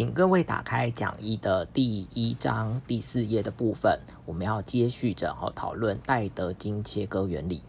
[0.00, 7.62] 请各位打开讲义的第一章第四页的部分，我们要接续着哈讨论戴德金切割原理。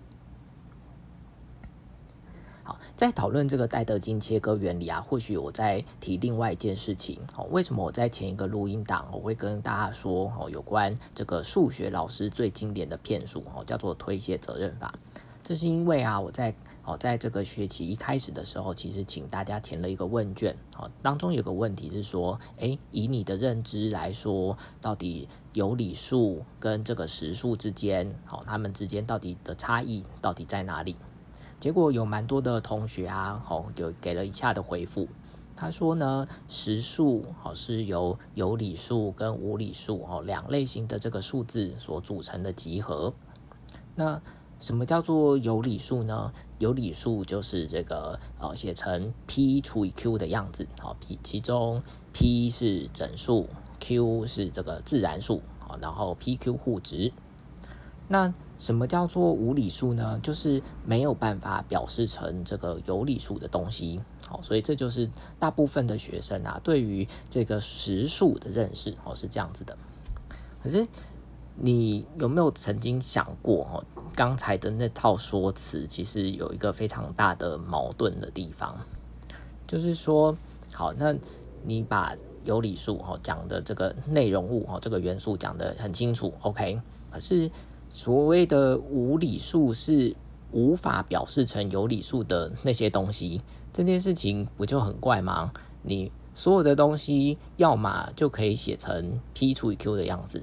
[2.64, 7.46] 好，在讨论这个戴德金切割原理啊，或许我在提另外一件事情哦。
[7.52, 14.94] 为什么我在前一个录音档我会跟大家说哦，有关这个数学老师最经典的骗术哦，叫做推卸责任法。
[15.42, 16.54] 这是因为啊，我在
[16.86, 30.96] 哦，在这个学期一开始的时候，其实请大家填了一个问卷，哦，当中有个问题是说，诶，以你的认知来说，到底有理数跟这个实数之间，好，他们之间到底的差异到底在哪里？
[31.60, 35.08] 结果有蛮多的同学啊，好，有给了以下的回复，
[35.56, 43.14] 他说呢，实数好是由有理数跟无理数哦两类型的这个数字所组成的集合，
[43.96, 44.22] 那。
[44.62, 46.32] 什么叫做有理数呢？
[46.60, 51.82] 有理数就是这个呃，写成 p 除以 q 的样子，好，p 其中
[52.14, 57.12] p 是整数，q 是这个自然数，好，然后 p q 互值。
[58.08, 60.20] 那什么叫做无理数呢？
[60.22, 65.10] 就是没有办法表示成这个有理数的东西，好，所以这就是
[65.40, 69.76] 大部分的学生啊，对于这个实数的认识，哦，是这样子的。
[70.62, 70.88] 可是。
[71.64, 78.76] 你有没有曾经想过，哦，刚才的那套说辞其实有一个非常大的矛盾的地方，
[79.68, 80.36] 就是说，
[80.74, 81.16] 好，那
[81.64, 86.82] 你把有理数哈讲的这个内容物哈这个元素讲的很清楚，OK，
[87.12, 87.48] 可是
[87.92, 90.16] 所谓的无理数是
[90.52, 93.40] 无法表示成有理数的那些东西，
[93.72, 95.52] 这件事情不就很怪吗？
[95.84, 100.42] 你所有的东西要么就可以写成 p 除以 q 的样子。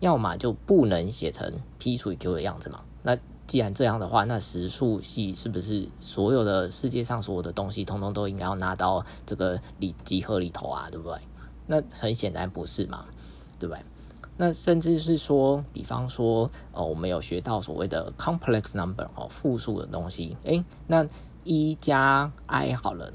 [0.00, 2.80] 要么就不能写成 p 除以 q 的样子嘛？
[3.02, 10.88] 那既然这样的话，那实数系是不是所有的世界上所有的东西，通通都应该要拿到这个里集合里头啊？
[10.90, 11.18] 对不对？
[11.66, 13.04] 那很显然不是嘛，
[13.58, 13.82] 对不对？
[14.36, 21.06] 那甚至是说，比方说，哦，我们有学到所谓的 complex number 哦，复数的东西，诶，那
[21.44, 23.12] 一加 i 好了，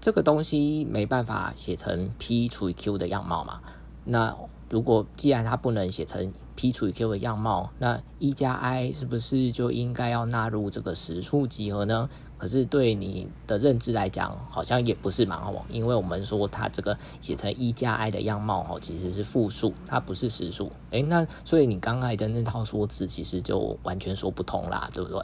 [0.00, 3.60] 这个东西没办法写成 p 除以 q 的样貌嘛？
[4.04, 4.34] 那
[4.68, 12.08] 如果既然它不能写成 p 除以 q 的样貌，那一加 i 是不是就应该要纳入这个实数集合呢？
[12.38, 20.70] 可是对你的认知来讲，好像也不是蛮好，因为我们说它这个写成一加 i 的样貌，哦，其实是复数，它不是实数。
[20.90, 25.22] 诶，那所以你刚才的那套说辞，其实就完全说不通啦，对不对？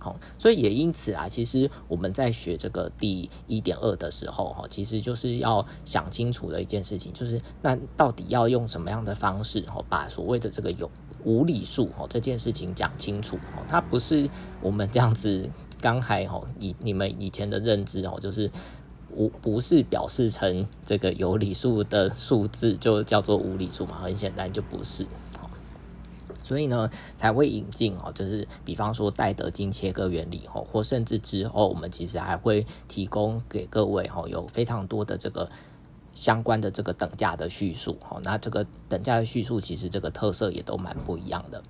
[0.00, 10.90] 好，所以也因此啊，其实我们在学这个第一点二的时候，哈，其实就是要想清楚的一件事情，就是那到底要用什么样的方式，哈，把所谓的这个有
[11.22, 14.26] 无理数，哈，这件事情讲清楚，哈，它不是
[14.62, 15.46] 我们这样子
[15.80, 18.50] 刚才，哈，以你们以前的认知，哦，就是
[19.14, 23.98] 无不是表示成这个有理数的数字就叫做无理数嘛？
[23.98, 25.04] 很显然就不是。
[26.42, 35.48] 所以呢，才会引进哦，就是比方说戴德金切割原理哦，或甚至之后我们其实还会提供给各位哦，有非常多的这个
[36.12, 38.20] 相关的这个等价的叙述哦。
[38.24, 41.62] 那这个等价的叙述其实这个特色也都蛮不一样的。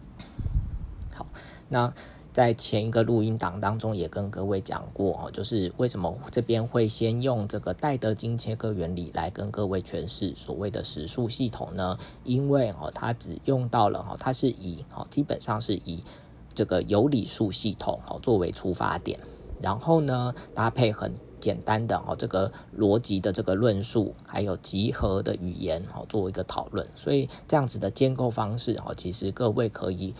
[1.14, 1.26] 好，
[1.68, 1.92] 那。
[2.32, 11.98] 在前一个录音档当中，也跟各位讲过哦，就是为什么这边会先用这个戴德金切割原理来跟各位诠释所谓的实数系统呢？
[12.22, 16.04] 因为哦，它只用到了哈，它是以哈，基本上是以
[16.54, 19.18] 这个有理数系统哈作为出发点，
[19.60, 30.14] 然后呢搭配很简单的哈这个逻辑的这个论述，还有集合的语言哈作为一个讨论，所以这样子的建构方式哈，其实各位可以。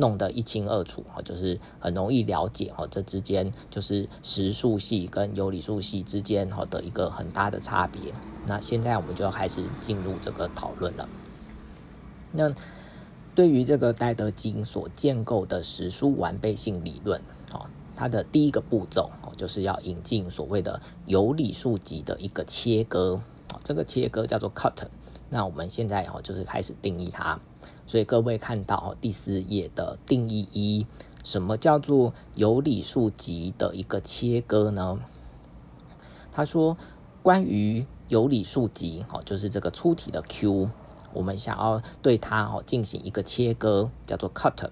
[0.00, 8.12] 弄得一清二楚哈，就是很容易了解哈，这之间就是实数系跟有理数系之间哈的一个很大的差别。
[8.46, 11.08] 那现在我们就要开始进入这个讨论了。
[12.32, 12.52] 那
[13.34, 17.20] 对于这个戴德金所建构的实数完备性理论，
[17.52, 23.20] 哦，它的第一个步骤哦，就是要引进所谓的有理数集的一个切割，
[23.62, 24.86] 这个切割叫做 cut。
[25.30, 27.40] 那我们现在哦就是开始定义它。
[27.86, 30.86] 所以各位看到第四页的定义一，
[31.24, 35.00] 什么叫做有理数集的一个切割呢？
[36.30, 36.76] 他说，
[37.22, 40.70] 关于有理数集，哦，就是这个出题的 Q，
[41.12, 44.70] 我们想要对它哦进行一个切割，叫做 cut。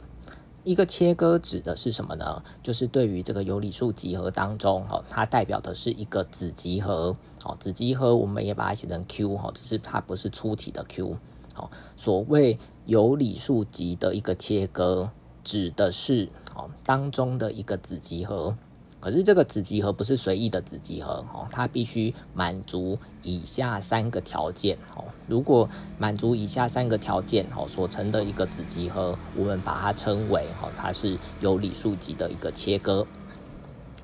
[0.68, 2.42] 一个切割指的是什么呢？
[2.62, 11.16] 就是对于这个有理数集合当中，哦，它代表的是一个子集合，哦，子集合我们也把它写成 Q，哈，只是它不是出体的 Q。
[11.56, 15.08] 哦，所谓有理数集的一个切割，
[15.42, 18.54] 指的是哦当中的一个子集合，
[19.00, 25.04] 可是这个子集合不是随意的子集合哦，它必须满足以下三个条件哦。
[25.28, 25.68] 如果
[25.98, 33.06] 满足以下三个条件哦，所成的一个子集合，我们把它称为哦，它是有理数集的一个切割。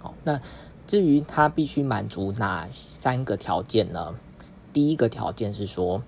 [0.00, 0.40] 好，那
[0.86, 4.14] 至于它必须满足哪三个条件呢？
[4.72, 6.00] 第一个条件是说，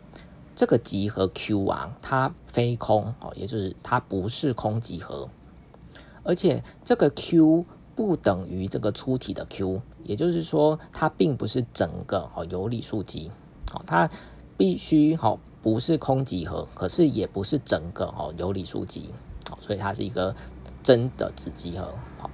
[0.55, 5.29] 这个集合 Q 啊，它非空哦，也就是它不是空集合，
[6.23, 7.67] 而且这个 Q。
[7.96, 13.31] 不等于这个出体的 Q，也就是说，它并不是整个哦有理数集，
[13.72, 14.08] 好，它
[14.58, 19.10] 必须好不是空集合，可是也不是整个哦有理数集，
[19.48, 20.37] 好，所以它是一个
[20.82, 22.31] 真的子集合，好，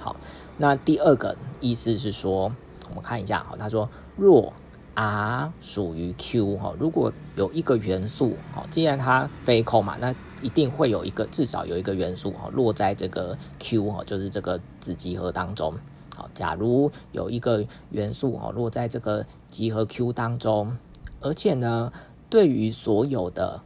[0.00, 0.16] 好，
[0.56, 2.50] 那第二个意思是说，
[2.88, 4.52] 我们看一下，好，他说若
[4.94, 15.74] R 属于 Q 哈，如果有一个元素，好，既然它非空嘛，那一定会有一个，至少有一个元素哈落在这个 Q 哈，就是这个子集合当中。
[16.14, 20.76] 好，假如有一个元素哈落在这个集合 Q 当中，
[21.20, 21.92] 而且呢，
[22.30, 23.62] 对于所有的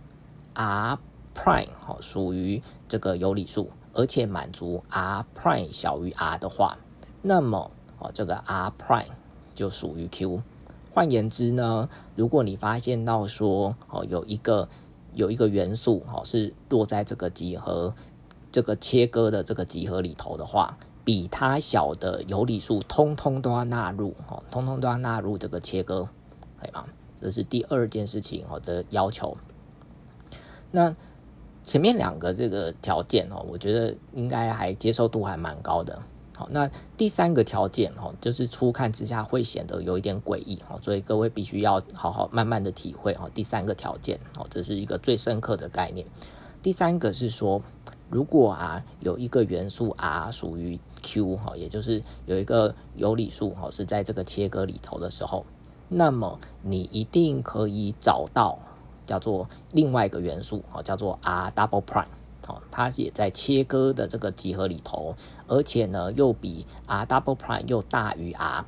[0.55, 0.99] R
[1.35, 6.79] prime 哈属于这个有理数，而且满足 R prime 小于 R 的话，
[7.23, 9.07] 那么哦这个 R prime
[9.55, 10.43] 就属于 Q。
[10.93, 14.69] 换言之呢，如果你发现到说哦有一个
[15.15, 17.95] 有一个元素，哦，是落在这个集合、
[18.53, 26.09] 这个切割的这个集合里头的话，比它小的有理数，通通都要纳入，哦，通通都要纳入这个切割，
[26.61, 26.85] 可以吗？
[27.21, 29.37] 这是第二件事情，哦的要求。
[30.71, 30.95] 那
[31.65, 36.01] 前面两个这个条件，哦，我觉得应该还接受度还蛮高的。
[36.41, 43.29] 好，那第三个条件哈，就是初看之下会显得有一点诡异哈，所以各位必须要好好慢慢的体会哈。
[43.35, 46.07] 第三个条件哦，这是一个最深刻的概念。
[46.63, 47.61] 第三个是说，
[48.09, 55.45] 如果啊有一个元素 R 属于 Q 哈，也就是有一个有理数哈是在这个切割里头的时候，
[55.91, 58.59] 那么你一定可以找到
[59.05, 62.07] 叫做另外一个元素哦，叫做 R double prime。
[62.71, 65.15] 它也在切割的这个集合里头，
[65.47, 68.65] 而且呢，又比 R double prime 又大于 R。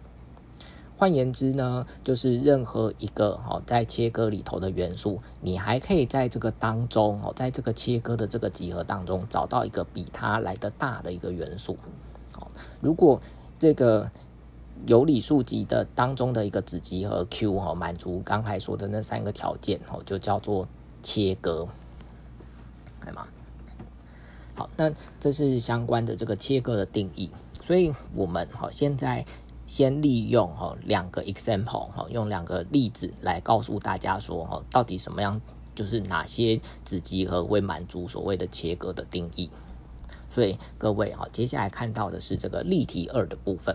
[0.97, 11.77] 换言之呢，就是任何一个哦在切割里头的元素，你还可以在这个当中哦，在这个切割的这个集合当中找到一个比它来的大的一个元素。
[12.33, 12.49] 好，
[12.81, 13.21] 如果
[13.59, 14.09] 这个
[14.87, 20.69] 有理数集的当中的一个子集合 Q 哦，满足刚才说的那三个条件哦，就叫做
[21.03, 21.67] 切割，
[23.05, 23.27] 对吗？
[24.55, 27.31] 好，那这是相关的这个切割的定义，
[27.63, 29.25] 所以我们好现在
[29.67, 35.41] 先利用哈两个 example 哈，用两个例子来告诉大家说哈，到底什么样
[35.75, 39.51] 就是哪些子集合会满足所谓的切割的定义。
[40.29, 43.75] 所以各位哈，接下来看到的是这个例题二的部分，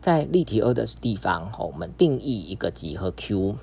[0.00, 3.56] 在例题二的地方哈，我们定义一个集合 Q。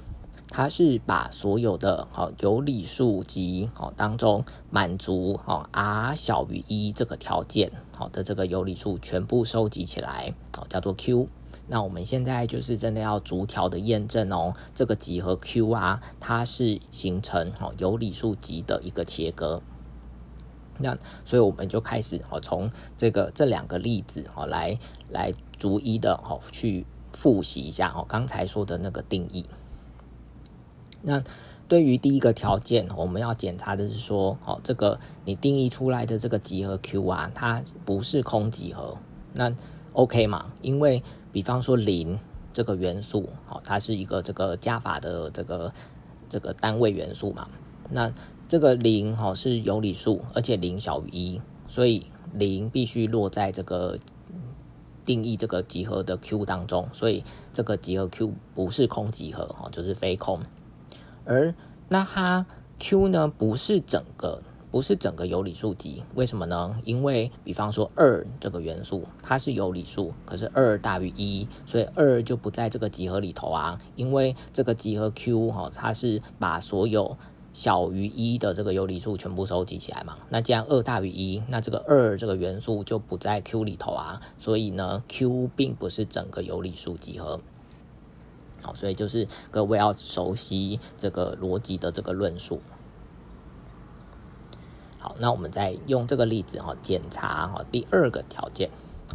[0.55, 11.27] 它是把所有的好有理数集好当中满足好 r 小于一这个条件好的这个有理数全部收集起来好叫做 Q。
[11.65, 19.59] 那我们现在就是真的要逐条的验证哦，这个集合 Q 啊，它是形成好有理数集的一个切割。
[20.77, 20.95] 那
[21.25, 24.77] 所以我们就开始好从这个这两个例子好来
[25.09, 29.43] 来逐一的好去复习一下哦刚才说的那个定义。
[31.03, 31.23] 那
[31.67, 38.97] 对于第一个条件，我们要检查的是说，哦，这个你定义出来的这个集合 Q 啊，它不是空集合，
[39.33, 39.53] 那
[39.93, 40.51] OK 嘛？
[40.61, 42.19] 因为比方说零
[42.51, 45.73] 这个元素，好，它是一个这个加法的这个
[46.29, 47.47] 这个单位元素嘛，
[47.89, 48.13] 那
[48.47, 53.97] 这个零哈是有理数，而且零小于一，所以零必须落在这个
[55.05, 60.39] 定义这个集合的 Q 当中，所以这个集合 Q 不是空集合，哈，就是非空。
[61.25, 61.53] 而
[61.89, 62.45] 那它
[62.79, 66.75] Q 呢，不是整个，不是整个有理数集，为什么呢？
[66.83, 73.79] 因为比方说二这个元素，它是有理数，可是二大于一，所以二就不在这个集合里头啊。
[73.95, 77.15] 因为这个集合 Q 哈，它是把所有
[77.53, 80.17] 小于一的这个有理数全部收集起来嘛。
[80.29, 84.19] 那既然二大于一，那这个二这个元素就不在 Q 里头啊。
[84.39, 87.39] 所以呢，Q 并不是整个有理数集合。
[88.63, 92.61] 好，所以就是各位要熟悉这个逻辑的这个论述。
[94.97, 98.69] 好，那我们再用这个例子哈，检查哈第二个条件，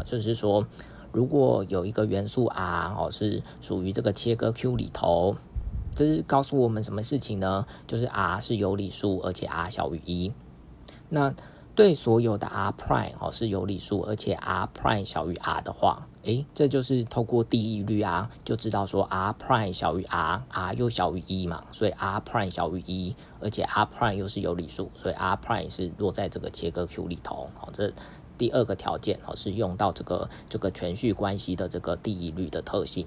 [0.04, 0.66] 就是说，
[1.12, 5.36] 如果有一个元素 R 哦是属于这个切割 Q 里头，
[5.94, 7.64] 这是告诉我们什么事情呢？
[7.86, 10.32] 就是 R 是有理数，而且 R 小于一。
[11.08, 11.34] 那
[11.74, 22.50] 对所有的 r prime 哦是有理数，而且 r prime 小于 r 的话，诶，这就是透过第一律啊，就知道说 r prime 小于 r，r 又小于一嘛，所以 r prime
[22.50, 27.48] 小于一，而且 r prime 又是有理数，所以 r prime 是落在这个切割 Q 里头。
[27.58, 27.90] 好，这
[28.36, 33.06] 第二个条件哦是用到这个这个全序关系的这个第一律的特性。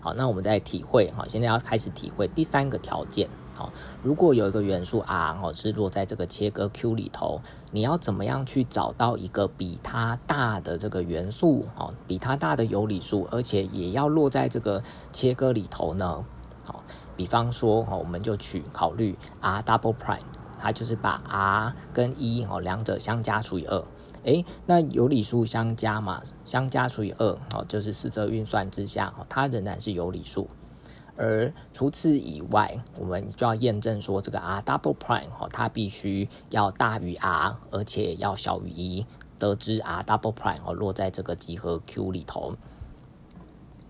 [0.00, 3.26] 好，那我们再体会哈，现在要开始体会第三个条件。
[3.54, 7.40] 好，如果有一个元素 r 哦是落在这个切割 Q 里头，
[7.76, 16.24] 你要怎么样去找到一个比它大的这个元素哦，比它大的有理数，而且也要落在这个切割里头呢？
[16.64, 16.82] 好，
[17.18, 20.22] 比方说哦，我们就去考虑 r double prime，
[20.58, 23.84] 它就是把 r 跟一哦两者相加除以二。
[24.22, 30.48] 诶，那有理数相加嘛，相加除以二，哦，就是四则运算之下，它仍然是有理数。
[31.16, 39.06] 而除此以外，我们就要验证说，这个 r double prime 哦，它必须要大于 r，而且要小于一，
[39.38, 42.54] 得知 r double prime 哦落在这个集合 Q 里头。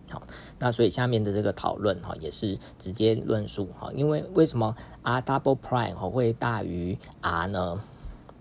[0.09, 0.23] 好，
[0.61, 7.81] 那所以下面的这个讨论哈，也是直接论述哈，因为为什么 r double prime 哦会大于 r 呢？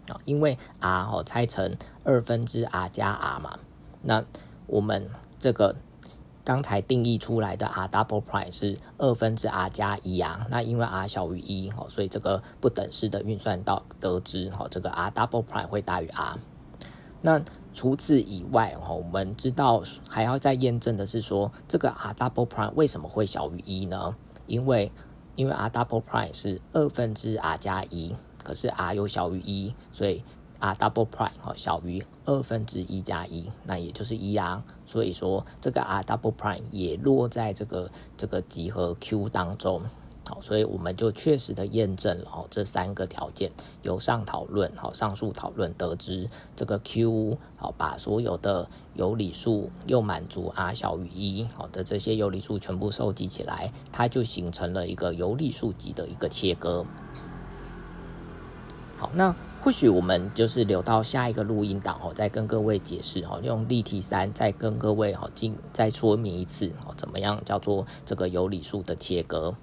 [0.08, 3.58] 啊，因为 r 哦拆成二分之 r 加 r 嘛，
[4.04, 4.24] 那
[4.68, 5.76] 我们这个
[6.46, 16.38] 刚才定义出来的 r double prime 是二分之 r 加一啊，那因为 r 小于一哦，所以这个不等式的运算到得知哈，这个 r double prime 会大于 r。
[17.22, 17.42] 那
[17.74, 24.16] 除此以外哈，我们知道还要再验证的是说，这个 r double prime 为什么会小于一呢？
[24.46, 24.92] 因为
[25.36, 28.16] 因为 r double prime 是二分之 r 加一。
[28.44, 30.24] 可是 r 又小于一，所以
[30.66, 34.64] r double prime 哈小于二分之一加一，那也就是一啊。
[34.86, 39.82] 所以说这个 r double prime 也落在这个这个集合 Q 当中。
[40.28, 43.52] 好，所以我们就确实的验证了哦这三个条件，
[43.84, 56.84] 由上讨论好上述讨论得知这个 Q 好把所有的有理数又满足 r 小于一好的这些有理数全部收集起来，它就形成了一个有理数集的一个切割。
[58.98, 69.56] 好，那或许我们就是留到下一个录音档哦，再跟各位解释哦，用例题三再跟各位哈进再说明一次哦，怎么样叫做这个有理数的切割。